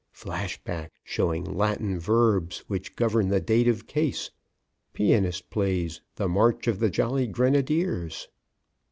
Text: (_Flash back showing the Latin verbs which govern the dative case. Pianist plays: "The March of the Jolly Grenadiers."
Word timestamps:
(_Flash 0.15 0.63
back 0.63 0.91
showing 1.03 1.43
the 1.43 1.51
Latin 1.51 1.99
verbs 1.99 2.63
which 2.65 2.95
govern 2.95 3.27
the 3.29 3.39
dative 3.39 3.85
case. 3.85 4.31
Pianist 4.93 5.51
plays: 5.51 6.01
"The 6.15 6.27
March 6.27 6.65
of 6.65 6.79
the 6.79 6.89
Jolly 6.89 7.27
Grenadiers." 7.27 8.27